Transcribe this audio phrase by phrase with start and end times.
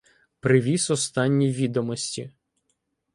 [0.39, 2.31] Привіз останні відомості.